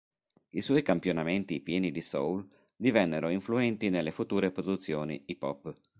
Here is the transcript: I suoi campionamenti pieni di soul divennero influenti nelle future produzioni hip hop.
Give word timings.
I 0.53 0.61
suoi 0.61 0.81
campionamenti 0.81 1.59
pieni 1.59 1.91
di 1.91 2.01
soul 2.01 2.43
divennero 2.75 3.29
influenti 3.29 3.91
nelle 3.91 4.09
future 4.11 4.49
produzioni 4.49 5.21
hip 5.27 5.43
hop. 5.43 5.75